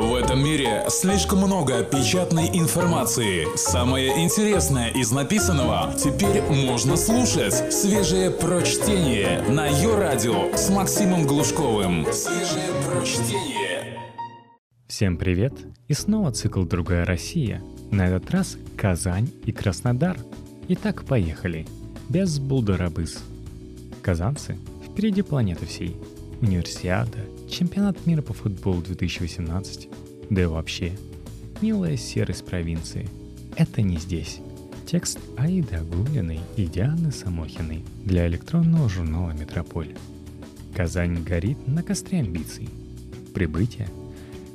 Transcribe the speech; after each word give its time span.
В 0.00 0.14
этом 0.14 0.42
мире 0.42 0.86
слишком 0.88 1.40
много 1.40 1.84
печатной 1.84 2.48
информации. 2.54 3.46
Самое 3.54 4.24
интересное 4.24 4.88
из 4.88 5.12
написанного 5.12 5.92
теперь 5.92 6.40
можно 6.40 6.96
слушать. 6.96 7.70
Свежее 7.70 8.30
прочтение 8.30 9.42
на 9.42 9.66
ее 9.66 9.98
радио 9.98 10.56
с 10.56 10.70
Максимом 10.70 11.26
Глушковым. 11.26 12.06
Свежее 12.14 12.70
прочтение. 12.88 14.00
Всем 14.88 15.18
привет! 15.18 15.52
И 15.86 15.92
снова 15.92 16.32
цикл 16.32 16.62
«Другая 16.62 17.04
Россия». 17.04 17.62
На 17.90 18.06
этот 18.06 18.30
раз 18.30 18.56
Казань 18.78 19.28
и 19.44 19.52
Краснодар. 19.52 20.16
Итак, 20.68 21.04
поехали. 21.04 21.66
Без 22.08 22.38
булдырабыз. 22.38 23.18
Казанцы 24.00 24.56
впереди 24.82 25.20
планеты 25.20 25.66
всей. 25.66 25.94
Универсиада, 26.40 27.18
чемпионат 27.50 28.06
мира 28.06 28.22
по 28.22 28.32
футболу 28.32 28.80
2018, 28.80 29.88
да 30.30 30.42
и 30.42 30.46
вообще, 30.46 30.92
милая 31.60 31.96
серость 31.96 32.46
провинции. 32.46 33.08
Это 33.56 33.82
не 33.82 33.98
здесь. 33.98 34.40
Текст 34.86 35.18
Аиды 35.36 35.76
Агулиной 35.76 36.40
и 36.56 36.66
Дианы 36.66 37.12
Самохиной 37.12 37.84
для 38.04 38.26
электронного 38.26 38.88
журнала 38.88 39.32
«Метрополь». 39.32 39.94
Казань 40.74 41.22
горит 41.22 41.66
на 41.66 41.82
костре 41.82 42.20
амбиций. 42.20 42.68
Прибытие. 43.34 43.88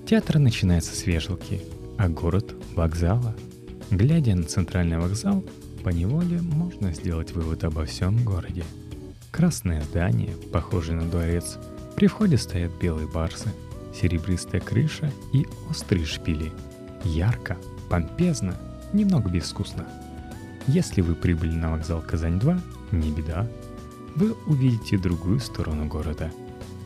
Театр 0.07 0.39
начинается 0.39 0.95
с 0.95 1.05
вешалки, 1.05 1.61
а 1.97 2.09
город— 2.09 2.55
вокзала. 2.75 3.35
Глядя 3.91 4.35
на 4.35 4.43
центральный 4.43 4.97
вокзал, 4.97 5.43
по 5.83 5.89
неволе 5.89 6.41
можно 6.41 6.93
сделать 6.93 7.31
вывод 7.31 7.63
обо 7.63 7.85
всем 7.85 8.23
городе. 8.23 8.63
Красное 9.31 9.81
здание, 9.83 10.33
похожее 10.51 10.99
на 10.99 11.09
дворец— 11.09 11.57
при 11.95 12.07
входе 12.07 12.37
стоят 12.37 12.71
белые 12.73 13.07
барсы, 13.07 13.49
серебристая 13.93 14.59
крыша 14.59 15.11
и 15.31 15.47
острые 15.69 16.05
шпили. 16.05 16.51
Ярко, 17.05 17.57
помпезно, 17.89 18.55
немного 18.91 19.29
безвкусно. 19.29 19.87
Если 20.67 21.01
вы 21.01 21.15
прибыли 21.15 21.53
на 21.55 21.71
вокзал 21.71 22.01
Казань-2, 22.01 22.59
не 22.91 23.11
беда. 23.11 23.47
Вы 24.15 24.33
увидите 24.45 24.97
другую 24.97 25.39
сторону 25.39 25.85
города. 25.85 26.31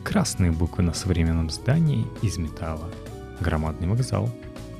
Красные 0.04 0.52
буквы 0.52 0.84
на 0.84 0.92
современном 0.92 1.50
здании 1.50 2.06
из 2.22 2.38
металла. 2.38 2.88
Громадный 3.40 3.88
вокзал. 3.88 4.30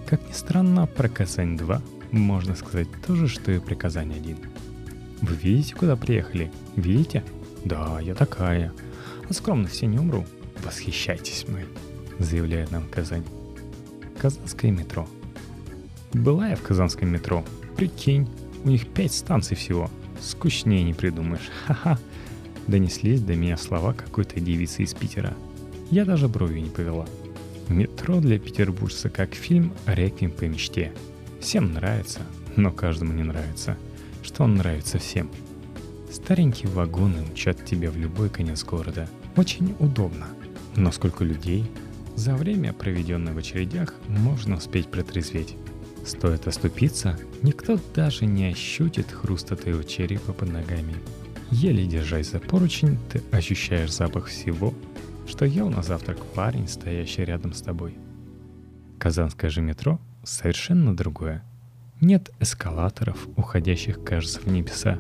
Как 0.07 0.27
ни 0.29 0.33
странно, 0.33 0.87
про 0.87 1.09
Казань-2 1.09 1.81
можно 2.13 2.55
сказать 2.55 2.89
то 3.05 3.17
же, 3.17 3.27
что 3.27 3.51
и 3.51 3.59
про 3.59 3.75
Казань-1. 3.75 4.37
Вы 5.23 5.35
видите, 5.35 5.75
куда 5.75 5.97
приехали? 5.97 6.53
Видите? 6.77 7.25
Да, 7.65 7.99
я 8.01 8.15
такая– 8.15 8.73
от 9.31 9.37
скромности 9.37 9.85
не 9.85 9.99
умру. 9.99 10.27
Восхищайтесь 10.65 11.47
мной, 11.47 11.65
заявляет 12.19 12.73
нам 12.73 12.87
Казань. 12.89 13.25
Казанское 14.19 14.73
метро. 14.73 15.09
Была 16.13 16.49
я 16.49 16.57
в 16.57 16.63
казанском 16.63 17.09
метро. 17.09 17.45
Прикинь, 17.77 18.29
у 18.65 18.69
них 18.69 18.89
пять 18.89 19.15
станций 19.15 19.57
всего. 19.57 19.89
Скучнее 20.21 20.83
не 20.83 20.93
придумаешь. 20.93 21.49
Ха-ха. 21.67 21.99
Донеслись 22.67 23.23
до 23.23 23.35
меня 23.37 23.57
слова 23.57 23.95
какой-то 23.95 24.41
девицы 24.41 24.83
из 24.83 24.93
Питера. 24.93 25.35
Я 25.91 26.05
даже 26.05 26.29
бровью 26.29 26.63
не 26.63 26.69
повела. 26.69 27.07
Метро 27.69 28.21
для 28.21 28.39
петербуржца 28.39 29.09
как 29.09 29.35
фильм 29.35 29.73
«Реквием 29.87 30.33
по 30.33 30.45
мечте». 30.45 30.93
Всем 31.41 31.73
нравится, 31.73 32.21
но 32.57 32.73
каждому 32.73 33.13
не 33.13 33.23
нравится. 33.23 33.79
Что 34.23 34.45
он 34.45 34.57
нравится 34.57 34.99
всем. 34.99 35.31
Старенькие 36.13 36.69
вагоны 36.69 37.23
мчат 37.31 37.65
тебя 37.65 37.91
в 37.91 37.97
любой 37.97 38.29
конец 38.29 38.65
города– 38.65 39.09
очень 39.37 39.75
удобно. 39.79 40.27
Но 40.77 40.93
сколько 40.93 41.25
людей? 41.25 41.65
За 42.17 42.35
время, 42.35 42.73
проведенное 42.73 43.33
в 43.33 43.39
очередях, 43.39 43.95
можно 44.09 44.57
успеть 44.57 44.89
протрезветь. 44.89 45.57
Стоит 46.05 46.47
оступиться, 46.47 47.19
никто 47.43 47.79
даже 47.95 48.27
не 48.27 48.47
ощутит 48.47 49.11
хруста 49.11 49.57
твоего 49.57 49.83
черепа 49.83 50.33
под 50.33 50.53
ногами. 50.53 50.95
Еле 51.51 51.87
держась 51.87 52.31
за 52.31 52.41
поручень, 52.41 52.99
ты 53.11 53.23
ощущаешь 53.33 53.93
запах 53.93 54.27
всего, 54.27 54.75
что 55.27 55.45
ел 55.45 55.69
на 55.69 55.83
завтрак 55.83 56.19
парень, 56.35 56.69
стоящий 56.69 57.25
рядом 57.25 57.53
с 57.53 57.63
тобой. 57.63 57.95
Казанское 58.99 59.51
же 59.51 59.61
метро 59.61 59.99
совершенно 60.25 60.97
другое. 60.97 61.43
Нет 62.01 62.31
эскалаторов, 62.41 63.29
уходящих, 63.37 64.03
кажется, 64.03 64.41
в 64.41 64.47
небеса. 64.47 64.99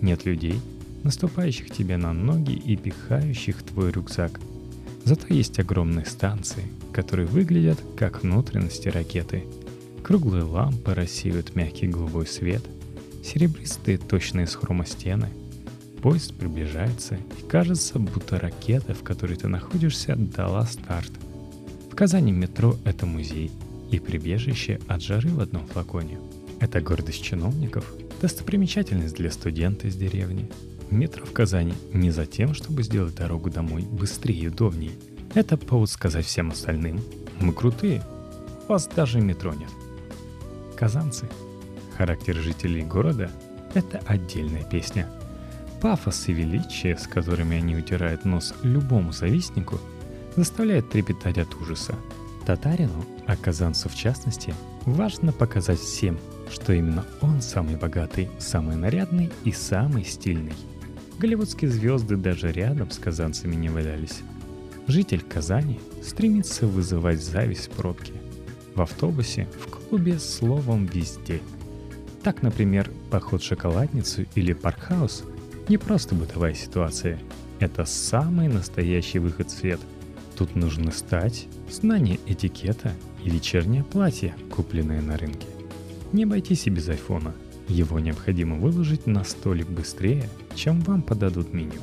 Нет 0.00 0.24
людей, 0.24 0.60
наступающих 1.04 1.70
тебе 1.70 1.96
на 1.96 2.12
ноги 2.12 2.52
и 2.52 2.76
пихающих 2.76 3.62
твой 3.62 3.90
рюкзак. 3.90 4.40
Зато 5.04 5.34
есть 5.34 5.58
огромные 5.58 6.06
станции, 6.06 6.64
которые 6.92 7.26
выглядят 7.26 7.78
как 7.96 8.22
внутренности 8.22 8.88
ракеты. 8.88 9.44
Круглые 10.02 10.44
лампы 10.44 10.94
рассеивают 10.94 11.56
мягкий 11.56 11.88
голубой 11.88 12.26
свет, 12.26 12.62
серебристые 13.24 13.98
точные 13.98 14.46
с 14.46 14.54
хрома 14.54 14.86
стены. 14.86 15.28
Поезд 16.02 16.34
приближается, 16.34 17.14
и 17.14 17.48
кажется, 17.48 17.98
будто 17.98 18.38
ракета, 18.38 18.94
в 18.94 19.02
которой 19.02 19.36
ты 19.36 19.48
находишься, 19.48 20.16
дала 20.16 20.66
старт. 20.66 21.12
В 21.90 21.94
Казани 21.94 22.32
метро— 22.32 22.76
это 22.84 23.06
музей 23.06 23.52
и 23.90 23.98
прибежище 23.98 24.80
от 24.88 25.02
жары 25.02 25.28
в 25.30 25.40
одном 25.40 25.66
флаконе. 25.66 26.18
Это 26.58 26.80
гордость 26.80 27.22
чиновников, 27.22 27.92
достопримечательность 28.20 29.16
для 29.16 29.30
студента 29.30 29.86
из 29.88 29.96
деревни, 29.96 30.48
Метро 30.90 31.24
в 31.24 31.32
Казани 31.32 31.74
не 31.92 32.10
за 32.10 32.26
тем, 32.26 32.54
чтобы 32.54 32.82
сделать 32.82 33.14
дорогу 33.14 33.50
домой 33.50 33.82
быстрее 33.82 34.38
и 34.38 34.48
удобнее. 34.48 34.92
Это 35.34 35.56
повод 35.56 35.90
сказать 35.90 36.26
всем 36.26 36.50
остальным. 36.50 37.00
Мы 37.40 37.52
крутые. 37.52 38.02
Вас 38.68 38.86
даже 38.86 39.20
метро 39.20 39.54
нет. 39.54 39.70
Казанцы. 40.76 41.28
Характер 41.96 42.36
жителей 42.36 42.82
города– 42.82 43.30
это 43.74 44.02
отдельная 44.06 44.64
песня. 44.64 45.08
Пафос 45.80 46.28
и 46.28 46.32
величие, 46.32 46.96
с 46.96 47.06
которыми 47.06 47.56
они 47.56 47.76
утирают 47.76 48.24
нос 48.24 48.54
любому 48.62 49.12
завистнику, 49.12 49.78
заставляет 50.36 50.90
трепетать 50.90 51.38
от 51.38 51.54
ужаса. 51.54 51.94
Татарину, 52.46 53.04
а 53.26 53.36
казанцу 53.36 53.88
в 53.88 53.94
частности, 53.94 54.54
важно 54.84 55.32
показать 55.32 55.78
всем, 55.78 56.18
что 56.50 56.72
именно 56.72 57.04
он 57.20 57.40
самый 57.40 57.76
богатый, 57.76 58.28
самый 58.38 58.76
нарядный 58.76 59.30
и 59.44 59.52
самый 59.52 60.04
стильный– 60.04 60.54
Голливудские 61.22 61.70
звезды 61.70 62.16
даже 62.16 62.50
рядом 62.50 62.90
с 62.90 62.98
казанцами 62.98 63.54
не 63.54 63.68
валялись. 63.68 64.22
Житель 64.88 65.20
Казани 65.20 65.78
стремится 66.02 66.66
вызывать 66.66 67.22
зависть 67.22 67.68
в 67.68 67.76
пробке. 67.76 68.14
В 68.74 68.82
автобусе, 68.82 69.46
в 69.60 69.70
клубе, 69.70 70.18
словом 70.18 70.84
везде. 70.86 71.40
Так, 72.24 72.42
например, 72.42 72.90
поход 73.08 73.40
в 73.40 73.46
шоколадницу 73.46 74.26
или 74.34 74.52
паркхаус– 74.52 75.22
не 75.68 75.78
просто 75.78 76.16
бытовая 76.16 76.54
ситуация. 76.54 77.20
Это 77.60 77.84
самый 77.84 78.48
настоящий 78.48 79.20
выход 79.20 79.48
в 79.48 79.56
свет. 79.56 79.78
Тут 80.36 80.56
нужно 80.56 80.90
стать, 80.90 81.46
знание 81.70 82.18
этикета 82.26 82.94
и 83.22 83.30
вечернее 83.30 83.84
платье, 83.84 84.34
купленное 84.50 85.00
на 85.00 85.16
рынке. 85.16 85.46
Не 86.12 86.24
обойтись 86.24 86.66
и 86.66 86.70
без 86.70 86.88
айфона– 86.88 87.32
его 87.68 88.00
необходимо 88.00 88.56
выложить 88.56 89.06
на 89.06 89.24
столик 89.24 89.68
быстрее, 89.68 90.28
чем 90.54 90.80
вам 90.80 91.02
подадут 91.02 91.52
меню. 91.52 91.80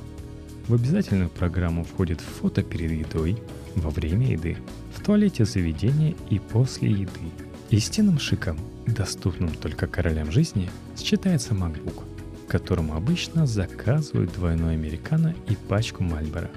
В 0.67 0.73
обязательную 0.73 1.29
программу 1.29 1.83
входит 1.83 2.21
фото 2.21 2.63
перед 2.63 2.91
едой, 2.91 3.37
во 3.75 3.89
время 3.89 4.31
еды, 4.31 4.57
в 4.95 5.03
туалете 5.03 5.45
заведения 5.45 6.15
и 6.29 6.39
после 6.39 6.91
еды. 6.91 7.31
Истинным 7.69 8.19
шиком, 8.19 8.57
доступным 8.85 9.49
только 9.49 9.87
королям 9.87 10.31
жизни, 10.31 10.69
считается 10.97 11.53
MacBook, 11.53 12.03
которому 12.47 12.95
обычно 12.95 13.47
заказывают 13.47 14.33
двойной 14.33 14.73
американо 14.73 15.35
и 15.47 15.55
пачку 15.55 16.03
Мальбора. 16.03 16.49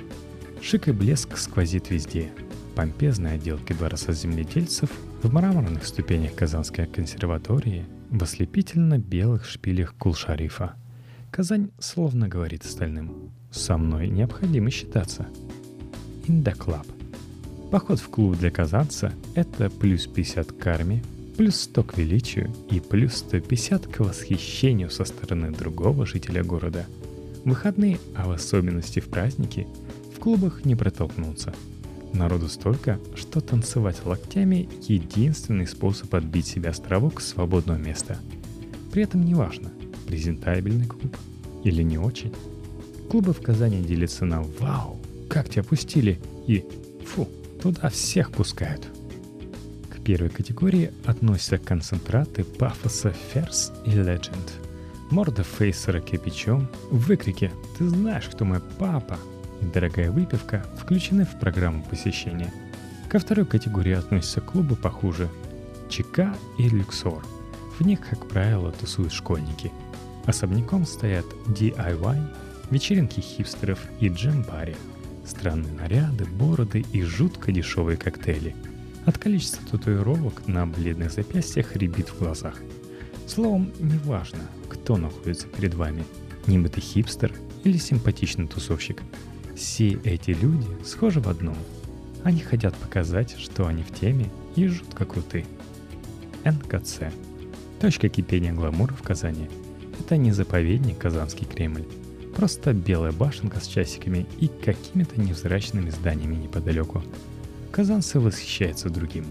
Шик 0.60 0.88
и 0.88 0.92
блеск 0.92 1.36
сквозит 1.36 1.90
везде. 1.90 2.30
Помпезные 2.74 3.34
отделки 3.34 3.72
дворца 3.72 4.12
земледельцев 4.12 4.90
в 5.22 5.32
мраморных 5.32 5.84
ступенях 5.86 6.34
Казанской 6.34 6.86
консерватории– 6.86 7.84
в 8.12 8.22
ослепительно-белых 8.22 9.46
шпилях 9.46 9.94
Кул-Шарифа. 9.94 10.74
Казань 11.32 11.70
словно 11.80 12.28
говорит 12.28 12.64
остальным. 12.64 13.32
«Со 13.50 13.76
мной 13.76 14.08
необходимо 14.08 14.70
считаться». 14.70 15.26
Club. 16.26 16.86
Поход 17.70 17.98
в 17.98 18.08
клуб 18.08 18.36
для 18.38 18.50
казанца– 18.50 19.12
это 19.34 19.68
плюс 19.68 20.06
50 20.06 20.52
к 20.52 20.58
карме, 20.58 21.02
плюс 21.36 21.56
100 21.62 21.82
к 21.82 21.98
величию 21.98 22.54
и 22.70 22.78
плюс 22.78 23.14
150 23.14 23.86
к 23.86 24.00
восхищению 24.00 24.90
со 24.90 25.04
стороны 25.04 25.50
другого 25.50 26.06
жителя 26.06 26.44
города. 26.44 26.86
В 27.44 27.48
выходные, 27.48 27.98
а 28.14 28.28
в 28.28 28.30
особенности 28.30 29.00
в 29.00 29.08
праздники, 29.08 29.66
в 30.14 30.20
клубах 30.20 30.64
не 30.64 30.76
протолкнуться– 30.76 31.52
Народу 32.12 32.48
столько, 32.48 33.00
что 33.14 33.40
танцевать 33.40 34.04
локтями– 34.04 34.68
единственный 34.82 35.66
способ 35.66 36.14
отбить 36.14 36.46
себе 36.46 36.68
островок 36.68 37.22
свободного 37.22 37.78
места. 37.78 38.18
При 38.92 39.04
этом 39.04 39.24
неважно, 39.24 39.72
презентабельный 40.12 40.84
клуб 40.84 41.16
или 41.64 41.82
не 41.82 41.96
очень. 41.96 42.34
Клубы 43.10 43.32
в 43.32 43.40
Казани 43.40 43.80
делятся 43.80 44.26
на 44.26 44.42
«Вау, 44.42 45.00
как 45.30 45.48
тебя 45.48 45.62
пустили!» 45.62 46.20
и 46.46 46.66
«Фу, 47.06 47.26
туда 47.62 47.88
всех 47.88 48.30
пускают». 48.30 48.86
К 49.88 50.04
первой 50.04 50.28
категории 50.28 50.90
относятся 51.06 51.56
концентраты 51.56 52.44
пафоса 52.44 53.14
Ферс 53.32 53.72
и 53.86 53.90
Legend. 53.92 54.50
Морда 55.10 55.44
фейсера 55.44 56.00
кипячом, 56.00 56.68
выкрики 56.90 57.50
«Ты 57.78 57.88
знаешь, 57.88 58.28
кто 58.30 58.44
мой 58.44 58.60
папа?» 58.78 59.18
и 59.62 59.64
дорогая 59.64 60.10
выпивка 60.10 60.66
включены 60.78 61.24
в 61.24 61.40
программу 61.40 61.82
посещения. 61.84 62.52
Ко 63.08 63.18
второй 63.18 63.46
категории 63.46 63.94
относятся 63.94 64.42
клубы 64.42 64.76
похуже– 64.76 65.30
ЧК 65.88 66.34
и 66.58 66.68
Люксор. 66.68 67.24
В 67.78 67.86
них, 67.86 68.00
как 68.00 68.28
правило, 68.28 68.72
тусуют 68.72 69.12
школьники. 69.12 69.72
Особняком 70.26 70.86
стоят 70.86 71.26
DIY, 71.48 72.20
вечеринки 72.70 73.20
хипстеров 73.20 73.80
и 74.00 74.08
джем-баре, 74.08 74.76
странные 75.26 75.72
наряды, 75.72 76.24
бороды 76.24 76.84
и 76.92 77.02
жутко 77.02 77.52
дешевые 77.52 77.96
коктейли. 77.96 78.54
От 79.04 79.18
количества 79.18 79.66
татуировок 79.70 80.46
на 80.46 80.66
бледных 80.66 81.12
запястьях 81.12 81.74
рябит 81.76 82.08
в 82.08 82.18
глазах. 82.18 82.54
Словом, 83.26 83.72
неважно, 83.80 84.42
кто 84.68 84.96
находится 84.96 85.48
перед 85.48 85.74
вами– 85.74 86.04
немытый 86.46 86.82
хипстер 86.82 87.32
или 87.64 87.78
симпатичный 87.78 88.46
тусовщик– 88.46 89.02
все 89.54 89.98
эти 90.04 90.30
люди 90.30 90.66
схожи 90.84 91.20
в 91.20 91.28
одном. 91.28 91.56
Они 92.24 92.40
хотят 92.40 92.74
показать, 92.74 93.36
что 93.38 93.66
они 93.66 93.82
в 93.82 93.92
теме 93.94 94.30
и 94.56 94.66
жутко 94.66 95.04
круты. 95.04 95.44
НКЦ. 96.44 97.12
Точка 97.80 98.08
кипения 98.08 98.52
гламура 98.52 98.92
в 98.92 99.02
Казани. 99.02 99.48
Это 100.04 100.16
не 100.16 100.32
заповедник 100.32 100.98
Казанский 100.98 101.46
Кремль. 101.46 101.84
Просто 102.34 102.72
белая 102.72 103.12
башенка 103.12 103.60
с 103.60 103.68
часиками 103.68 104.26
и 104.40 104.48
какими-то 104.48 105.20
невзрачными 105.20 105.90
зданиями 105.90 106.34
неподалеку. 106.34 107.04
Казанцы 107.70 108.18
восхищаются 108.18 108.90
другим. 108.90 109.26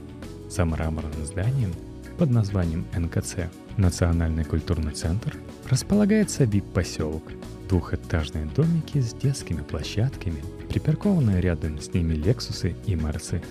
За 0.50 0.64
мраморным 0.64 1.26
зданием 1.26 1.74
под 2.18 2.30
названием 2.30 2.86
НКЦ 2.96 3.50
Национальный 3.76 4.46
культурный 4.46 4.94
центр 4.94 5.36
располагается 5.70 6.46
VIP-поселок– 6.46 7.24
Двухэтажные 7.68 8.46
домики 8.56 9.00
с 9.00 9.14
детскими 9.14 9.62
площадками, 9.62 10.42
припаркованные 10.70 11.42
рядом 11.42 11.82
с 11.82 11.94
ними 11.94 12.14
Лексусы 12.14 12.76
и 12.86 12.96
Марсы. 12.96 13.42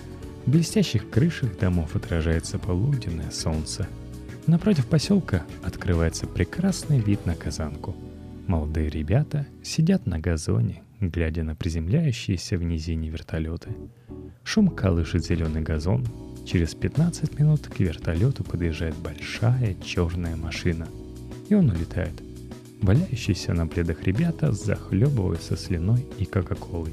В 0.45 0.51
блестящих 0.51 1.09
крышах 1.09 1.57
домов 1.59 1.95
отражается 1.95 2.57
полуденное 2.57 3.31
солнце. 3.31 3.87
Напротив 4.51 4.85
поселка 4.87 5.45
открывается 5.63 6.27
прекрасный 6.27 6.99
вид 6.99 7.25
на 7.25 7.35
Казанку. 7.35 7.95
Молодые 8.47 8.89
ребята 8.89 9.47
сидят 9.63 10.05
на 10.05 10.19
газоне, 10.19 10.83
глядя 10.99 11.43
на 11.43 11.55
приземляющиеся 11.55 12.57
в 12.57 12.63
низине 12.63 13.07
вертолеты. 13.07 13.69
Шум 14.43 14.67
колышет 14.67 15.23
зеленый 15.23 15.61
газон. 15.61 16.05
Через 16.45 16.75
15 16.75 17.39
минут 17.39 17.69
к 17.69 17.79
вертолету 17.79 18.43
подъезжает 18.43 18.95
большая 18.97 19.73
черная 19.75 20.35
машина. 20.35 20.85
И 21.47 21.55
он 21.55 21.69
улетает– 21.69 22.21
Валяющиеся 22.81 23.53
на 23.53 23.67
пледах 23.67 24.03
ребята 24.03 24.51
захлебываются 24.51 25.55
слюной 25.55 26.05
и 26.17 26.25
кока-колой. 26.25 26.91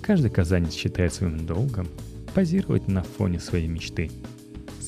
Каждый 0.00 0.30
казанец 0.30 0.72
считает 0.72 1.12
своим 1.12 1.44
долгом 1.44 1.88
позировать 2.32 2.88
на 2.88 3.02
фоне 3.02 3.38
своей 3.38 3.68
мечты. 3.68 4.10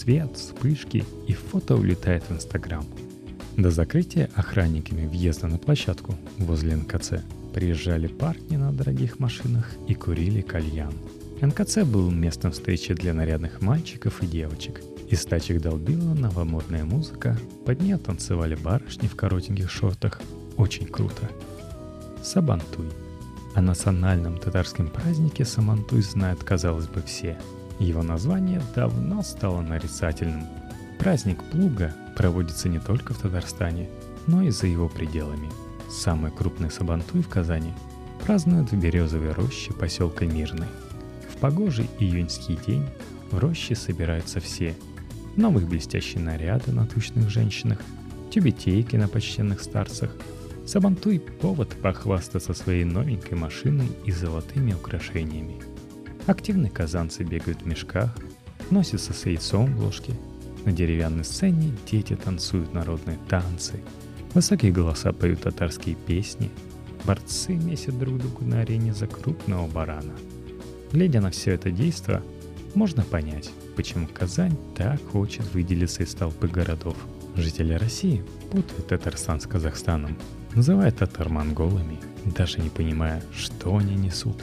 Свет, 0.07 0.37
вспышки 0.37 1.05
и 1.27 1.33
фото 1.33 1.75
улетает 1.75 2.23
в 2.29 2.33
Инстаграм. 2.33 2.85
До 3.57 3.73
закрытия 3.73 4.31
охранниками 4.37 5.05
въезда 5.05 5.49
на 5.49 5.59
площадку 5.59 6.15
возле 6.39 6.77
НКЦ 6.77 7.25
приезжали 7.53 8.07
парни 8.07 8.57
на 8.57 8.73
дорогих 8.73 9.19
машинах 9.19 9.69
и 9.89 9.95
курили 9.95 10.43
кальян. 10.43 10.95
НКЦ 11.43 11.79
был 11.79 12.09
местом 12.13 12.53
встречи 12.53 12.95
для 12.95 13.15
нарядных 13.15 13.61
мальчиков 13.61 14.23
и 14.23 14.27
девочек– 14.29 14.81
из 15.11 15.25
тачек 15.25 15.61
долбила 15.61 16.15
новомодная 16.15 16.85
музыка, 16.85 17.39
под 17.65 17.81
нее 17.81 17.97
танцевали 17.97 18.57
барышни 18.57 19.07
в 19.07 19.15
коротеньких 19.15 19.71
шортах. 19.71 20.21
Очень 20.57 20.87
круто. 20.87 21.31
Сабантуй. 22.25 22.89
О 23.55 23.61
национальном 23.61 24.39
татарском 24.39 24.89
празднике 24.89 25.45
Сабантуй 25.45 26.03
знают, 26.03 26.43
казалось 26.43 26.89
бы, 26.89 27.03
все. 27.03 27.39
Его 27.79 28.03
название 28.03 28.63
давно 28.75 29.23
стало 29.23 29.61
нарицательным. 29.61 30.47
Праздник 30.99 31.43
плуга 31.45 31.95
проводится 32.17 32.69
не 32.69 32.79
только 32.79 33.13
в 33.13 33.19
Татарстане, 33.19 33.89
но 34.27 34.43
и 34.43 34.51
за 34.51 34.67
его 34.67 34.89
пределами. 34.89 35.51
Самый 35.91 36.31
крупный 36.31 36.71
Сабантуй 36.71 37.23
в 37.23 37.29
Казани 37.29 37.73
празднуют 38.25 38.73
в 38.73 38.77
березовой 38.79 39.33
роще 39.33 39.73
поселка 39.73 40.25
Мирный. 40.25 40.67
В 41.33 41.37
погожий 41.39 41.89
июньский 41.99 42.59
день 42.67 42.87
в 43.31 43.39
роще 43.39 43.75
собираются 43.75 44.41
все– 44.41 44.75
новые 45.37 45.67
блестящие 45.67 46.23
наряды 46.23 46.73
на 46.73 46.87
тучных 46.87 47.31
женщинах, 47.31 47.79
тюбетейки 48.31 48.97
на 48.97 49.09
почтенных 49.09 49.61
старцах. 49.61 50.11
Сабантуй— 50.67 51.21
повод 51.41 51.77
похвастаться 51.81 52.55
своей 52.55 52.85
новенькой 52.85 53.39
машиной 53.39 53.89
и 54.05 54.11
золотыми 54.11 54.73
украшениями. 54.73 55.61
Активные 56.27 56.71
казанцы 56.71 57.23
бегают 57.23 57.63
в 57.63 57.67
мешках, 57.67 58.11
носятся 58.71 59.13
с 59.13 59.27
яйцом 59.27 59.73
в 59.77 59.85
ложке. 59.85 60.13
На 60.65 60.73
деревянной 60.73 61.25
сцене 61.25 61.73
дети 61.89 62.17
танцуют 62.17 62.75
народные 62.75 63.17
танцы. 63.29 63.81
Высокие 64.35 64.73
голоса 64.73 65.13
поют 65.13 65.43
татарские 65.43 65.95
песни. 65.95 66.51
Борцы 67.05 67.55
месят 67.55 67.97
друг 67.97 68.19
другу 68.19 68.45
на 68.45 68.63
арене 68.63 68.93
за 68.93 69.07
крупного 69.07 69.69
барана. 69.69 70.15
Глядя 70.91 71.21
на 71.21 71.31
все 71.31 71.53
это 71.53 71.71
действо, 71.71 72.21
можно 72.75 73.05
понять, 73.05 73.51
почему 73.77 74.09
Казань 74.09 74.57
так 74.75 75.01
хочет 75.13 75.55
выделиться 75.55 76.03
из 76.03 76.13
толпы 76.13 76.49
городов. 76.49 76.97
Жители 77.37 77.75
России 77.75 78.25
путают 78.51 78.89
Татарстан 78.89 79.41
с 79.41 79.47
Казахстаном, 79.47 80.19
называют 80.55 80.97
татар 80.97 81.29
монголами, 81.29 81.99
даже 82.25 82.59
не 82.61 82.71
понимая, 82.71 83.23
что 83.33 83.77
они 83.77 83.95
несут. 83.95 84.43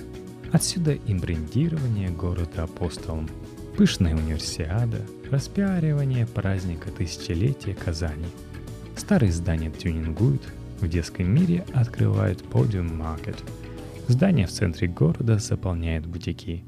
Отсюда 0.54 0.94
и 0.94 1.14
брендирование 1.14 2.10
города 2.10 2.64
апостолом, 2.64 3.28
пышная 3.76 4.16
универсиада, 4.16 5.02
распиаривание 5.30 6.26
праздника 6.26 6.92
тысячелетия 6.92 7.74
Казани. 7.74 8.28
Старые 8.96 9.34
здания 9.34 9.72
тюнингуют, 9.72 10.44
в 10.80 10.88
детском 10.88 11.28
мире 11.28 11.66
открывают 11.74 12.42
подиум 12.44 12.96
маркет. 12.96 13.44
Здание 14.08 14.48
в 14.48 14.52
центре 14.52 14.88
города 14.88 15.40
заполняет 15.40 16.06
бутики. 16.06 16.64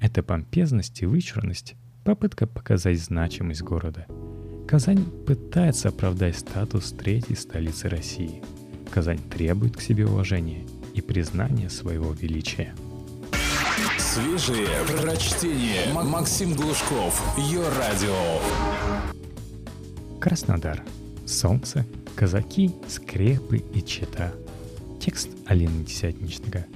Это 0.00 0.22
помпезность 0.22 1.02
и 1.02 1.06
вычурность 1.06 1.74
Попытка 2.04 2.46
показать 2.46 2.98
значимость 2.98 3.62
города. 3.62 4.06
Казань 4.66 5.04
пытается 5.26 5.88
оправдать 5.88 6.38
статус 6.38 6.92
третьей 6.92 7.36
столицы 7.36 7.88
России. 7.88 8.42
Казань 8.90 9.20
требует 9.30 9.76
к 9.76 9.80
себе 9.80 10.06
уважения 10.06 10.66
и 10.94 11.00
признания 11.02 11.68
своего 11.68 12.12
величия. 12.12 12.74
Свежие 14.12 14.66
прочтение. 14.88 15.92
Максим 15.92 16.54
Глушков. 16.54 17.22
Ее. 17.38 17.62
Краснодар. 20.20 20.82
Солнце, 21.26 21.86
казаки, 22.16 22.72
скрепы 22.88 23.58
и 23.58 23.82
чета. 23.82 24.32
Текст 25.00 25.28
Алины 25.46 25.84
Десятничного. 25.84 26.66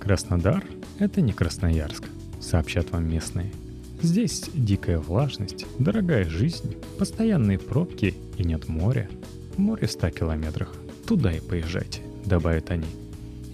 Краснодар– 0.00 0.64
это 1.00 1.20
не 1.20 1.32
Красноярск, 1.32 2.04
сообщат 2.40 2.92
вам 2.92 3.10
местные– 3.10 3.52
Здесь 4.02 4.44
дикая 4.52 4.98
влажность, 4.98 5.64
дорогая 5.78 6.28
жизнь, 6.28 6.76
постоянные 6.98 7.58
пробки 7.58 8.14
и 8.36 8.44
нет 8.44 8.68
моря. 8.68 9.08
Море 9.56 9.86
в 9.86 9.90
100 9.90 10.10
километрах. 10.10 10.74
Туда 11.06 11.32
и 11.32 11.40
поезжайте, 11.40 12.02
добавят 12.24 12.70
они. 12.70 12.86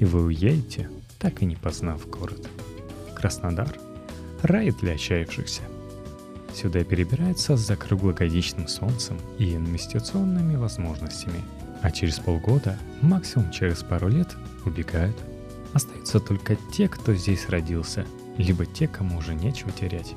И 0.00 0.04
вы 0.04 0.24
уедете, 0.24 0.90
так 1.20 1.42
и 1.42 1.46
не 1.46 1.54
познав 1.54 2.08
город. 2.10 2.48
Краснодар– 3.22 3.78
рай 4.42 4.72
для 4.72 4.94
отчаявшихся. 4.94 5.62
Сюда 6.52 6.82
перебираются 6.82 7.56
за 7.56 7.76
круглогодичным 7.76 8.66
солнцем 8.66 9.16
и 9.38 9.54
инвестиционными 9.54 10.56
возможностями, 10.56 11.40
а 11.82 11.92
через 11.92 12.18
полгода, 12.18 12.76
максимум 13.00 13.52
через 13.52 13.84
пару 13.84 14.08
лет, 14.08 14.26
убегают. 14.66 15.16
Остаются 15.72 16.18
только 16.18 16.56
те, 16.72 16.88
кто 16.88 17.14
здесь 17.14 17.48
родился, 17.48 18.04
либо 18.38 18.66
те, 18.66 18.88
кому 18.88 19.18
уже 19.18 19.34
нечего 19.34 19.70
терять. 19.70 20.14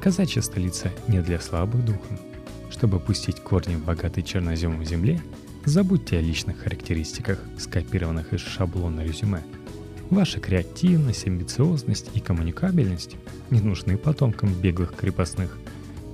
Казачья 0.00 0.40
столица 0.40 0.90
не 1.08 1.20
для 1.20 1.40
слабых 1.40 1.84
духом. 1.84 2.18
Чтобы 2.70 3.00
пустить 3.00 3.40
корни 3.40 3.76
в 3.76 3.84
богатой 3.84 4.22
черноземной 4.22 4.86
земле, 4.86 5.20
забудьте 5.66 6.16
о 6.16 6.22
личных 6.22 6.60
характеристиках, 6.60 7.38
скопированных 7.58 8.32
из 8.32 8.40
шаблона 8.40 9.02
резюме. 9.02 9.42
Ваша 10.10 10.40
креативность, 10.40 11.26
амбициозность 11.26 12.10
и 12.14 12.20
коммуникабельность 12.20 13.16
не 13.50 13.60
нужны 13.60 13.96
потомкам 13.96 14.52
беглых 14.52 14.94
крепостных, 14.94 15.56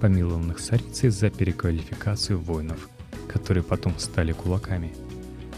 помилованных 0.00 0.60
царицей 0.60 1.08
за 1.08 1.30
переквалификацию 1.30 2.38
воинов, 2.38 2.88
которые 3.26 3.64
потом 3.64 3.98
стали 3.98 4.32
кулаками. 4.32 4.94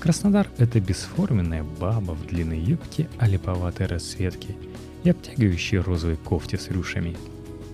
Краснодар— 0.01 0.49
это 0.59 0.81
бесформенная 0.81 1.65
баба 1.65 2.13
в 2.13 2.27
длинной 2.27 2.61
юбке 2.61 3.09
олиповатой 3.19 3.87
расцветки 3.87 4.57
и 5.03 5.11
обтягивающей 5.11 5.79
розовой 5.79 6.17
кофте 6.17 6.57
с 6.57 6.69
рюшами— 6.69 7.17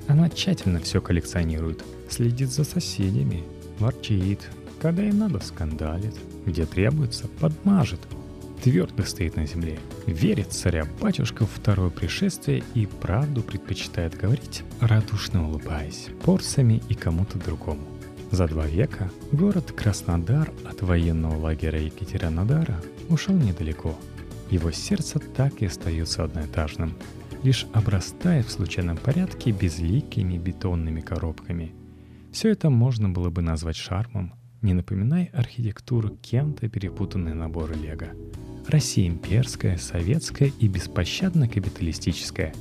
Она 0.06 0.28
тщательно 0.28 0.80
все 0.80 1.00
коллекционирует, 1.00 1.82
следит 2.10 2.50
за 2.50 2.64
соседями, 2.64 3.44
ворчит, 3.78 4.40
когда 4.80 5.02
ей 5.02 5.12
надо 5.12 5.40
скандалит, 5.40 6.14
где 6.44 6.66
требуется 6.66 7.26
подмажет. 7.40 8.00
Твердо 8.64 9.02
стоит 9.02 9.36
на 9.36 9.44
земле, 9.44 9.78
верит 10.06 10.50
царя 10.50 10.86
батюшка 10.98 11.44
в 11.44 11.50
второе 11.50 11.90
пришествие 11.90 12.64
и 12.72 12.86
правду 12.86 13.42
предпочитает 13.42 14.16
говорить, 14.16 14.62
радушно 14.80 15.46
улыбаясь, 15.46 16.08
порциями 16.24 16.82
и 16.88 16.94
кому-то 16.94 17.38
другому. 17.38 17.82
За 18.30 18.48
два 18.48 18.66
века 18.66 19.10
город 19.32 19.72
Краснодар 19.72 20.50
от 20.64 20.80
военного 20.80 21.36
лагеря 21.36 21.78
Екатеринодара 21.78 22.82
ушел 23.10 23.34
недалеко. 23.34 23.98
Его 24.50 24.72
сердце 24.72 25.18
так 25.18 25.60
и 25.60 25.66
остается 25.66 26.24
одноэтажным, 26.24 26.94
лишь 27.42 27.66
обрастая 27.74 28.42
в 28.42 28.50
случайном 28.50 28.96
порядке 28.96 29.50
безликими 29.50 30.38
бетонными 30.38 31.02
коробками. 31.02 31.74
Все 32.32 32.48
это 32.48 32.70
можно 32.70 33.10
было 33.10 33.28
бы 33.28 33.42
назвать 33.42 33.76
шармом, 33.76 34.32
не 34.64 34.74
напоминая 34.74 35.30
архитектуру 35.32 36.18
кем-то 36.20 36.68
перепутанный 36.68 37.34
набор 37.34 37.76
лего. 37.76 38.08
Россия 38.66 39.06
имперская, 39.06 39.76
советская 39.76 40.50
и 40.58 40.66
беспощадно 40.66 41.48
капиталистическая. 41.48 42.52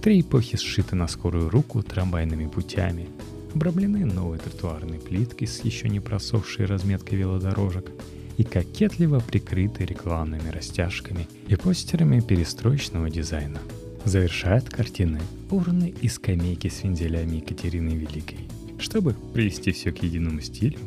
Три 0.00 0.20
эпохи 0.20 0.56
сшиты 0.56 0.94
на 0.94 1.08
скорую 1.08 1.50
руку 1.50 1.82
трамвайными 1.82 2.46
путями, 2.46 3.08
обрамлены 3.52 4.04
новой 4.04 4.38
тротуарной 4.38 5.00
плиткой 5.00 5.48
с 5.48 5.64
еще 5.64 5.88
не 5.88 5.98
просохшей 5.98 6.66
разметкой 6.66 7.18
велодорожек 7.18 7.90
и 8.36 8.44
кокетливо 8.44 9.18
прикрыты 9.18 9.84
рекламными 9.84 10.48
растяжками 10.50 11.26
и 11.48 11.56
постерами 11.56 12.20
перестроечного 12.20 13.10
дизайна– 13.10 13.58
Завершает 14.04 14.68
картины 14.70 15.20
урны 15.50 15.94
и 16.00 16.08
скамейки 16.08 16.68
с 16.68 16.82
вензелями 16.82 17.36
Екатерины 17.36 17.90
Великой. 17.90 18.38
Чтобы 18.78 19.14
привести 19.34 19.72
все 19.72 19.92
к 19.92 20.02
единому 20.02 20.40
стилю, 20.40 20.78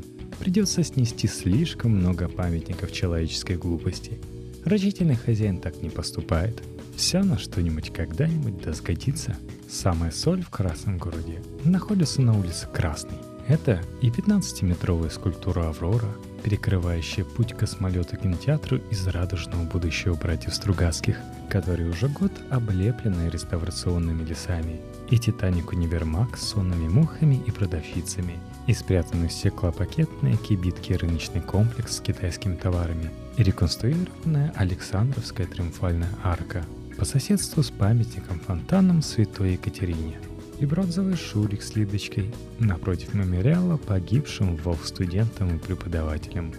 придется 0.44 0.84
снести 0.84 1.26
слишком 1.30 1.92
много 1.92 2.28
памятников 2.28 2.92
человеческой 2.92 3.56
глупости. 3.56 4.20
Рачительный 4.66 5.16
хозяин 5.16 5.58
так 5.58 5.82
не 5.82 5.90
поступает. 5.90 6.62
Все 6.98 7.24
на 7.24 7.40
что-нибудь 7.40 7.94
когда-нибудь 7.94 8.62
да 8.62 8.74
сгодится. 8.74 9.38
Самая 9.70 10.12
соль 10.12 10.42
в 10.42 10.50
Красном 10.50 10.98
городе 10.98 11.42
находится 11.64 12.22
на 12.22 12.38
улице 12.38 12.68
Красной. 12.68 13.16
Это 13.48 13.82
и 14.02 14.10
15-метровая 14.10 15.10
скульптура 15.10 15.70
«Аврора», 15.70 16.10
перекрывающая 16.44 17.24
путь 17.24 17.54
космолета 17.54 18.18
кинотеатру 18.18 18.82
из 18.92 19.08
радужного 19.08 19.64
будущего 19.64 20.16
братьев 20.16 20.54
Стругацких, 20.54 21.22
который 21.50 21.88
уже 21.88 22.10
год 22.10 22.34
облеплены 22.50 23.30
реставрационными 23.30 24.26
лесами, 24.26 24.82
и 25.10 25.18
Титаник 25.18 25.72
Универмаг 25.72 26.36
с 26.36 26.50
сонными 26.50 26.90
мухами 26.90 27.42
и 27.48 27.52
продавщицами, 27.52 28.40
и 28.68 28.74
в 28.74 29.30
стеклопакетные 29.30 30.38
кибитки 30.38 30.94
рыночный 30.94 31.42
комплекс 31.42 31.98
с 31.98 32.02
китайскими 32.02 32.56
товарами, 32.56 33.10
и 33.38 33.44
реконструированная 33.44 34.54
Александровская 34.56 35.48
триумфальная 35.48 36.10
арка 36.24 36.64
по 36.98 37.06
соседству 37.06 37.64
с 37.64 37.72
памятником-фонтаном 37.72 39.02
Святой 39.02 39.54
Екатерине– 39.54 40.18
и 40.60 40.66
бронзовый 40.66 41.16
шурик 41.16 41.62
с 41.62 41.76
лидочкой 41.76 42.34
напротив 42.60 43.14
мемориала 43.14 43.78
погибшим 43.78 44.56
вов 44.56 44.88
студентам 44.88 45.56
и 45.56 45.60
преподавателям. 45.60 46.54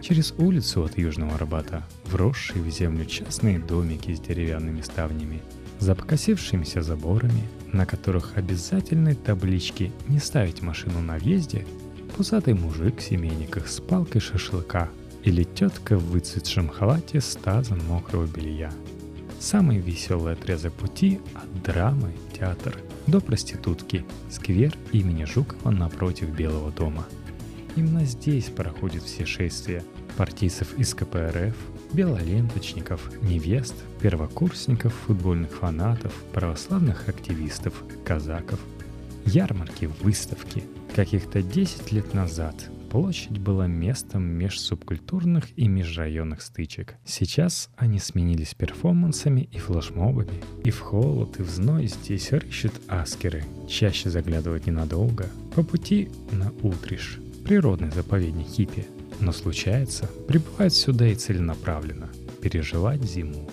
Через 0.00 0.32
улицу 0.38 0.84
от 0.84 0.96
Южного 0.96 1.34
Арбата 1.34 1.84
вросшие 2.06 2.62
в 2.62 2.70
землю 2.70 3.04
частные 3.04 3.58
домики 3.58 4.14
с 4.14 4.20
деревянными 4.20 4.80
ставнями, 4.80 5.42
за 5.80 5.94
покосившимися 5.94 6.82
заборами, 6.82 7.42
на 7.72 7.86
которых 7.86 8.36
обязательны 8.36 9.14
таблички 9.14 9.92
«Не 10.08 10.20
ставить 10.20 10.62
машину 10.62 11.00
на 11.00 11.16
въезде», 11.16 11.66
пузатый 12.16 12.54
мужик 12.54 12.98
в 12.98 13.02
семейниках 13.02 13.68
с 13.68 13.80
палкой 13.80 14.20
шашлыка 14.20 14.88
или 15.24 15.44
тетка 15.44 15.96
в 15.96 16.10
выцветшем 16.10 16.68
халате 16.68 17.20
с 17.20 17.36
тазом 17.36 17.78
мокрого 17.88 18.26
белья. 18.26 18.70
Самый 19.38 19.78
веселый 19.78 20.34
отрезок 20.34 20.72
пути 20.74 21.20
от 21.34 21.62
драмы, 21.62 22.12
театр– 22.38 22.76
до 23.06 23.20
проститутки, 23.20 24.04
сквер 24.30 24.76
имени 24.92 25.24
Жукова 25.24 25.70
напротив 25.70 26.30
Белого 26.30 26.70
дома. 26.70 27.06
Именно 27.76 28.04
здесь 28.04 28.44
проходят 28.44 29.02
все 29.02 29.24
шествия 29.26 29.82
партийцев 30.16 30.78
из 30.78 30.94
КПРФ, 30.94 31.56
белоленточников, 31.92 33.10
невест, 33.22 33.74
первокурсников, 34.00 34.94
футбольных 35.06 35.50
фанатов, 35.50 36.12
православных 36.32 37.08
активистов, 37.08 37.84
казаков. 38.04 38.60
Ярмарки, 39.26 39.88
выставки. 40.00 40.64
Каких-то 40.94 41.42
10 41.42 41.92
лет 41.92 42.14
назад 42.14 42.70
Площадь 42.90 43.38
была 43.38 43.68
местом 43.68 44.24
межсубкультурных 44.24 45.56
и 45.56 45.68
межрайонных 45.68 46.42
стычек. 46.42 46.96
Сейчас 47.04 47.70
они 47.76 48.00
сменились 48.00 48.54
перформансами 48.54 49.48
и 49.52 49.58
флешмобами. 49.58 50.42
И 50.64 50.72
в 50.72 50.80
холод, 50.80 51.38
и 51.38 51.44
в 51.44 51.48
зной 51.48 51.86
здесь 51.86 52.32
рыщут 52.32 52.72
аскеры. 52.88 53.44
Чаще 53.68 54.10
заглядывают 54.10 54.66
ненадолго. 54.66 55.30
По 55.54 55.62
пути 55.62 56.10
на 56.32 56.52
Утриш, 56.62 57.20
природный 57.44 57.92
заповедник 57.92 58.48
хиппи. 58.48 58.84
Но 59.20 59.32
случается, 59.32 60.08
прибывают 60.26 60.74
сюда 60.74 61.08
и 61.08 61.14
целенаправленно. 61.14 62.10
Переживать 62.40 63.02
зиму. 63.02 63.48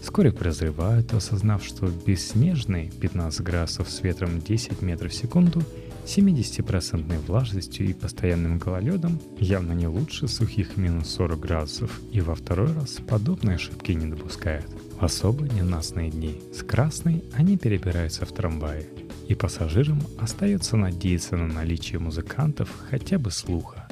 Вскоре 0.00 0.32
прозревают, 0.32 1.12
осознав, 1.12 1.64
что 1.64 1.86
бесснежные 2.06 2.90
15 3.00 3.40
градусов 3.42 3.90
с 3.90 4.00
ветром 4.02 4.40
10 4.40 4.80
метров 4.82 5.12
в 5.12 5.14
секунду– 5.14 5.62
70% 6.08 7.26
влажностью 7.26 7.86
и 7.86 7.92
постоянным 7.92 8.58
гололедом 8.58 9.20
явно 9.38 9.72
не 9.72 9.86
лучше 9.86 10.26
сухих 10.26 10.76
минус 10.78 11.10
40 11.10 11.38
градусов, 11.38 12.00
и 12.10 12.20
во 12.22 12.34
второй 12.34 12.72
раз 12.72 12.98
подобные 13.06 13.56
ошибки 13.56 13.92
не 13.92 14.06
допускает. 14.06 14.66
В 14.98 15.04
особо 15.04 15.44
ненастные 15.46 16.10
дни 16.10 16.40
с 16.52 16.62
красной 16.62 17.24
они 17.34 17.58
перебираются 17.58 18.24
в 18.24 18.32
трамвае, 18.32 18.86
и 19.28 19.34
пассажирам 19.34 20.00
остается 20.18 20.76
надеяться 20.76 21.36
на 21.36 21.46
наличие 21.46 21.98
музыкантов 21.98 22.70
хотя 22.88 23.18
бы 23.18 23.30
слуха. 23.30 23.86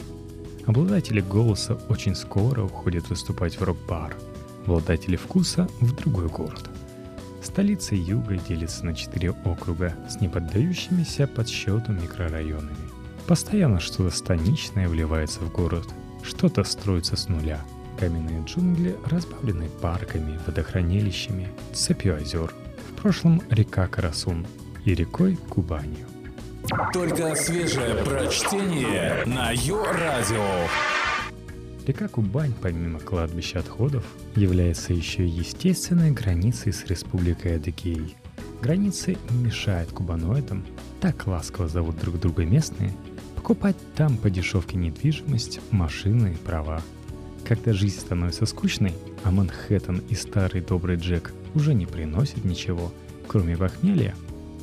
Обладатели 0.66 1.20
голоса 1.20 1.78
очень 1.88 2.14
скоро 2.14 2.62
уходят 2.64 3.08
выступать 3.08 3.58
в 3.58 3.62
рок-бар, 3.62 4.16
обладатели 4.64 5.16
вкуса 5.16 5.68
в 5.80 5.94
другой 5.94 6.28
город– 6.28 6.70
Столица 7.46 7.94
Юга 7.94 8.36
делится 8.36 8.84
на 8.84 8.92
четыре 8.92 9.30
округа 9.30 9.94
с 10.10 10.20
неподдающимися 10.20 11.28
подсчету 11.28 11.92
микрорайонами. 11.92 12.76
Постоянно 13.28 13.78
что-то 13.78 14.10
станичное 14.10 14.88
вливается 14.88 15.40
в 15.40 15.52
город, 15.52 15.86
что-то 16.24 16.64
строится 16.64 17.16
с 17.16 17.28
нуля. 17.28 17.64
Каменные 18.00 18.44
джунгли 18.44 18.96
разбавлены 19.06 19.68
парками, 19.80 20.38
водохранилищами, 20.44 21.48
цепью 21.72 22.16
озер. 22.16 22.52
В 22.90 23.00
прошлом 23.00 23.40
река 23.48 23.86
Карасун 23.86 24.44
и 24.84 24.92
рекой 24.92 25.36
Кубанью. 25.48 26.06
Только 26.92 27.34
свежее 27.36 27.94
прочтение 28.04 29.24
на 29.24 29.52
Йо-Радио. 29.52 30.68
Река 31.86 32.08
Кубань, 32.08 32.52
помимо 32.60 32.98
кладбища 32.98 33.60
отходов, 33.60 34.04
является 34.34 34.92
еще 34.92 35.24
естественной 35.24 36.10
границей 36.10 36.72
с 36.72 36.84
Республикой 36.86 37.56
Адыгеей. 37.56 38.16
Границы 38.60 39.16
не 39.30 39.44
мешают 39.44 39.90
кубаноидам, 39.90 40.64
так 41.00 41.26
ласково 41.28 41.68
зовут 41.68 42.00
друг 42.00 42.18
друга 42.18 42.44
местные, 42.44 42.92
покупать 43.36 43.76
там 43.94 44.16
по 44.16 44.28
дешевке 44.28 44.76
недвижимость, 44.76 45.60
машины 45.70 46.32
и 46.32 46.44
права. 46.44 46.82
Когда 47.46 47.72
жизнь 47.72 48.00
становится 48.00 48.44
скучной, 48.44 48.94
а 49.22 49.30
Манхэттен 49.30 50.02
и 50.08 50.16
старый 50.16 50.62
добрый 50.62 50.96
Джек 50.96 51.32
уже 51.54 51.74
не 51.74 51.86
приносят 51.86 52.44
ничего, 52.44 52.92
кроме 53.28 53.56
похмелья, 53.56 54.16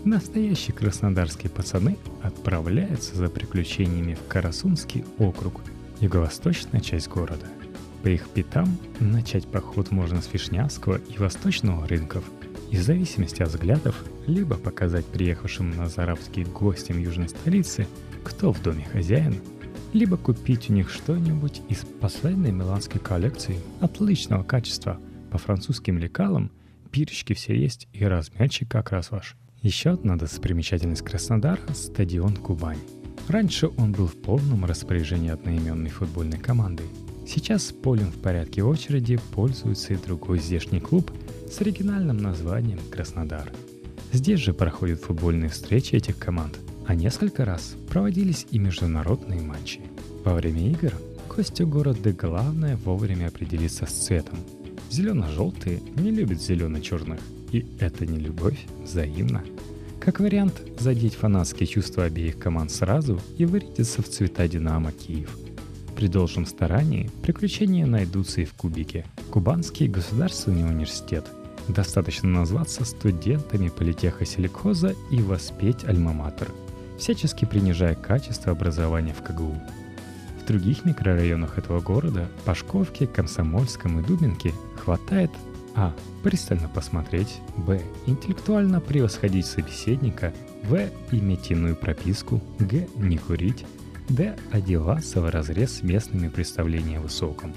настоящие 0.06 0.74
краснодарские 0.74 1.50
пацаны 1.50 1.98
отправляются 2.22 3.16
за 3.16 3.30
приключениями 3.30 4.16
в 4.16 4.28
Карасунский 4.28 5.06
округ– 5.18 5.62
юго-восточная 6.00 6.82
часть 6.82 7.08
города. 7.08 7.46
По 8.04 8.10
их 8.10 8.28
пятам 8.28 8.78
начать 9.00 9.48
поход 9.48 9.92
можно 9.92 10.22
с 10.22 10.34
Вишнявского 10.34 10.98
и 10.98 11.18
Восточного 11.18 11.88
рынков, 11.88 12.26
и 12.72 12.76
в 12.76 12.82
зависимости 12.82 13.42
от 13.42 13.50
взглядов, 13.50 14.04
либо 14.28 14.56
показать 14.56 15.06
приехавшим 15.06 15.70
на 15.70 15.88
заработки 15.88 16.42
гостям 16.42 17.00
южной 17.00 17.30
столицы, 17.30 17.88
кто 18.24 18.52
в 18.52 18.62
доме 18.62 18.86
хозяин, 18.92 19.36
либо 19.94 20.18
купить 20.18 20.70
у 20.70 20.74
них 20.74 20.90
что-нибудь 20.90 21.62
из 21.70 21.86
последней 22.02 22.52
миланской 22.52 23.00
коллекции 23.00 23.60
отличного 23.80 24.44
качества 24.44 25.00
по 25.32 25.38
французским 25.38 25.98
лекалам, 25.98 26.52
пирочки 26.92 27.34
все 27.34 27.56
есть 27.56 27.88
и 27.94 28.04
размерчик 28.04 28.70
как 28.70 28.92
раз 28.92 29.12
ваш. 29.12 29.38
Еще 29.64 29.92
одна 29.92 30.18
достопримечательность 30.18 31.04
Краснодара– 31.04 31.62
стадион 31.74 32.36
Кубань. 32.36 32.82
Раньше 33.30 33.70
он 33.78 33.94
был 33.94 34.08
в 34.08 34.16
полном 34.18 34.66
распоряжении 34.66 35.30
одноименной 35.30 35.90
футбольной 35.90 36.38
команды. 36.38 36.84
Сейчас 37.26 37.72
полем 37.72 38.12
в 38.12 38.16
порядке 38.16 38.62
очереди 38.62 39.22
пользуется 39.34 39.94
и 39.94 39.96
другой 39.96 40.40
здешний 40.40 40.82
клуб 40.82 41.10
с 41.50 41.62
оригинальным 41.62 42.18
названием 42.18 42.80
«Краснодар». 42.92 43.54
Здесь 44.12 44.42
же 44.42 44.54
проходят 44.54 45.00
футбольные 45.00 45.50
встречи 45.50 45.96
этих 45.96 46.18
команд, 46.18 46.60
а 46.86 46.94
несколько 46.94 47.46
раз 47.46 47.78
проводились 47.90 48.46
и 48.52 48.60
международные 48.60 49.40
матчи. 49.40 49.80
Во 50.26 50.34
время 50.34 50.72
игр 50.72 50.92
гостю 51.34 51.68
города 51.68 52.12
главное 52.12 52.76
вовремя 52.76 53.28
определиться 53.28 53.86
с 53.86 53.92
цветом. 53.92 54.40
Зелено-желтые 54.90 55.80
не 55.96 56.12
любят 56.12 56.42
зелено-черных, 56.42 57.22
и 57.54 57.66
эта 57.80 58.06
нелюбовь 58.06 58.66
взаимна. 58.84 59.44
Как 60.02 60.20
вариант, 60.20 60.62
задеть 60.80 61.16
фанатские 61.16 61.68
чувства 61.68 62.04
обеих 62.04 62.38
команд 62.38 62.72
сразу 62.72 63.22
и 63.38 63.46
вырядиться 63.46 64.02
в 64.02 64.10
цвета 64.10 64.46
«Динамо» 64.50 64.92
Киев. 64.92 65.38
При 65.96 66.08
должном 66.08 66.46
старании 66.46 67.10
приключения 67.22 67.86
найдутся 67.86 68.42
и 68.42 68.46
в 68.46 68.54
Кубике. 68.54 69.06
Кубанский 69.32 69.88
государственный 69.88 70.68
университет. 70.68 71.26
Достаточно 71.70 72.28
назваться 72.28 72.84
студентами 72.84 73.70
политеха 73.70 74.26
силикоза 74.26 74.96
и 75.12 75.22
воспеть 75.22 75.86
альма-матер, 75.86 76.50
всячески 77.00 77.46
принижая 77.46 77.96
качество 77.96 78.52
образования 78.52 79.14
в 79.14 79.24
КГУ. 79.24 79.56
В 80.44 80.48
других 80.48 80.84
микрорайонах 80.84 81.58
этого 81.58 81.80
города, 81.80 82.28
Пашковке, 82.44 83.08
Комсомольском 83.08 84.00
и 84.00 84.04
Дубинке, 84.06 84.52
хватает 84.76 85.32
а. 85.76 85.94
Пристально 86.24 86.70
посмотреть. 86.70 87.40
Б. 87.58 87.82
Интеллектуально 88.06 88.80
превосходить 88.80 89.46
собеседника. 89.46 90.34
В. 90.64 90.90
Иметь 91.12 91.52
иную 91.52 91.76
прописку. 91.76 92.42
Г. 92.60 92.88
Не 92.96 93.18
курить. 93.18 93.66
Д. 94.10 94.38
Одеваться 94.52 95.22
в 95.22 95.30
разрез 95.30 95.78
с 95.78 95.84
местными 95.84 96.30
представлениями 96.30 97.04
высоком. 97.04 97.54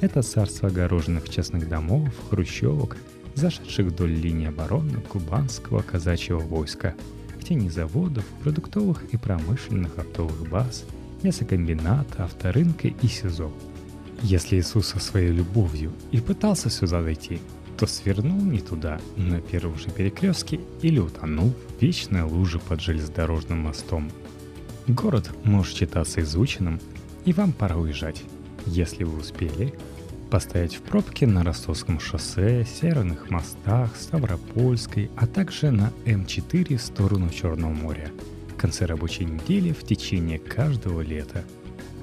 Это 0.00 0.22
царство 0.22 0.68
огороженных 0.68 1.28
частных 1.28 1.68
домов, 1.68 2.08
хрущевок, 2.28 2.96
зашедших 3.34 3.86
вдоль 3.86 4.12
линии 4.12 4.48
обороны 4.48 5.00
кубанского 5.00 5.82
казачьего 5.82 6.40
войска, 6.40 6.94
в 7.38 7.44
тени 7.44 7.68
заводов, 7.68 8.24
продуктовых 8.42 9.04
и 9.12 9.16
промышленных 9.16 9.98
оптовых 9.98 10.48
баз, 10.50 10.84
мясокомбината, 11.22 12.24
авторынка 12.24 12.88
и 12.88 13.06
СИЗО– 13.06 13.50
если 14.24 14.56
Иисус 14.56 14.88
со 14.88 14.98
своей 14.98 15.30
любовью 15.30 15.92
и 16.10 16.18
пытался 16.18 16.70
сюда 16.70 17.02
дойти, 17.02 17.40
то 17.76 17.86
свернул 17.86 18.40
не 18.40 18.60
туда, 18.60 18.98
на 19.16 19.40
первом 19.40 19.76
же 19.78 19.90
перекрестке 19.90 20.60
или 20.80 20.98
утонул 20.98 21.52
в 21.78 21.82
вечной 21.82 22.22
луже 22.22 22.58
под 22.58 22.80
железнодорожным 22.80 23.58
мостом. 23.58 24.10
Город 24.88 25.30
может 25.44 25.76
считаться 25.76 26.22
изученным, 26.22 26.80
и 27.26 27.34
вам 27.34 27.52
пора 27.52 27.76
уезжать. 27.76 28.22
Если 28.64 29.04
вы 29.04 29.18
успели, 29.18 29.74
постоять 30.30 30.76
в 30.76 30.80
пробке 30.80 31.26
на 31.26 31.44
Ростовском 31.44 32.00
шоссе, 32.00 32.64
Северных 32.64 33.28
мостах, 33.28 33.94
Ставропольской, 33.94 35.10
а 35.16 35.26
также 35.26 35.70
на 35.70 35.92
М4 36.06 36.78
в 36.78 36.82
сторону 36.82 37.28
Черного 37.28 37.72
моря. 37.72 38.10
В 38.48 38.56
конце 38.56 38.86
рабочей 38.86 39.26
недели 39.26 39.72
в 39.72 39.84
течение 39.84 40.38
каждого 40.38 41.02
лета– 41.02 41.44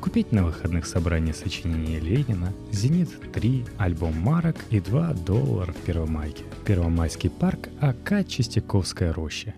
Купить 0.01 0.31
на 0.31 0.43
выходных 0.43 0.87
собрание 0.87 1.31
сочинения 1.31 1.99
Ленина, 1.99 2.51
«Зенит-3», 2.71 3.69
альбом 3.77 4.19
марок 4.19 4.55
и 4.71 4.79
2 4.79 5.13
доллара 5.13 5.71
в 5.73 5.77
Первомайке. 5.77 6.43
Первомайский 6.65 7.29
парк 7.29 7.69
АК 7.79 8.27
Чистяковская 8.27 9.13
роща. 9.13 9.53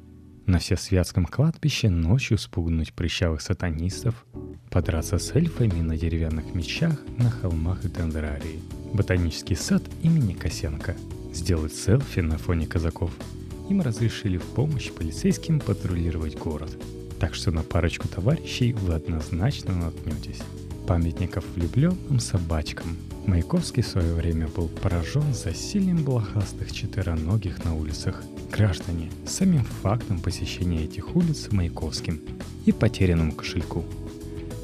На 0.46 0.60
Всесвятском 0.60 1.26
кладбище 1.26 1.90
ночью 1.90 2.38
спугнуть 2.38 2.92
прыщавых 2.92 3.40
сатанистов, 3.40 4.26
подраться 4.70 5.18
с 5.18 5.34
эльфами 5.34 5.80
на 5.80 5.96
деревянных 5.96 6.54
мечах 6.54 7.00
на 7.18 7.30
холмах 7.30 7.86
и 7.86 7.88
Дендрарии. 7.88 8.60
Ботанический 8.94 9.56
сад 9.56 9.82
имени 10.02 10.34
Косенко. 10.34 10.98
Сделать 11.32 11.74
селфи 11.74 12.20
на 12.20 12.38
фоне 12.38 12.68
казаков. 12.68 13.12
Им 13.70 13.80
разрешили 13.80 14.38
в 14.38 14.44
помощь 14.44 14.92
полицейским 14.92 15.62
патрулировать 15.62 16.38
город– 16.38 16.78
так 17.20 17.36
что 17.36 17.52
на 17.52 17.64
парочку 17.64 18.08
товарищей 18.08 18.74
вы 18.74 18.94
однозначно 18.94 19.76
наткнетесь. 19.76 20.42
Памятников 20.88 21.46
влюбленным 21.56 22.20
собачкам. 22.20 22.98
Маяковский 23.26 23.84
в 23.84 23.88
свое 23.88 24.14
время 24.14 24.48
был 24.50 24.68
поражен 24.68 25.34
засильем 25.34 26.04
блохастых 26.04 26.72
четвероногих 26.74 27.64
на 27.64 27.74
улицах. 27.74 28.22
Граждане, 28.52 29.10
самим 29.26 29.64
фактом 29.64 30.20
посещения 30.20 30.84
этих 30.84 31.16
улиц 31.16 31.48
Маяковским 31.52 32.22
и 32.66 32.74
потерянному 32.74 33.32
кошельку. 33.32 33.86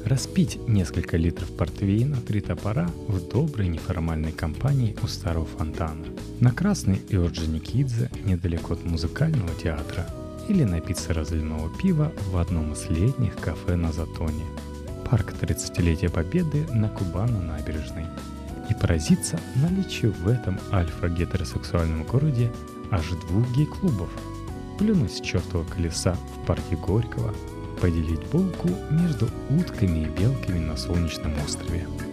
Распить 0.04 0.58
несколько 0.68 1.16
литров 1.16 1.50
портвейна 1.56 2.16
«Три 2.16 2.40
топора» 2.40 2.90
в 3.08 3.26
доброй 3.28 3.68
неформальной 3.68 4.32
компании 4.32 4.96
у 5.02 5.06
старого 5.06 5.46
фонтана. 5.46 6.04
На 6.40 6.52
Красной 6.52 7.00
и 7.08 7.16
Орджоникидзе, 7.16 8.10
недалеко 8.24 8.74
от 8.74 8.84
музыкального 8.84 9.54
театра– 9.54 10.06
или 10.50 10.64
напиться 10.64 11.14
разливного 11.14 11.70
пива 11.70 12.12
в 12.26 12.36
одном 12.36 12.72
из 12.72 12.90
летних 12.90 13.36
кафе 13.36 13.76
на 13.76 13.92
Затоне. 13.92 14.44
Парк 15.08 15.32
30-летия 15.40 16.10
Победы 16.10 16.66
на 16.72 16.88
Кубана-набережной. 16.88 18.06
И 18.68 18.74
поразиться 18.74 19.38
наличию 19.54 20.12
в 20.12 20.26
этом 20.26 20.58
альфа-гетеросексуальном 20.72 22.02
городе 22.02 22.52
аж 22.90 23.06
двух 23.28 23.48
гей-клубов. 23.52 24.08
Плюнуть 24.78 25.12
с 25.12 25.20
чертова 25.20 25.64
колеса 25.64 26.14
в 26.14 26.46
парке 26.46 26.74
Горького, 26.74 27.32
поделить 27.80 28.26
булку 28.32 28.70
между 28.90 29.28
утками 29.50 30.00
и 30.00 30.20
белками 30.20 30.58
на 30.58 30.76
солнечном 30.76 31.32
острове– 31.44 31.86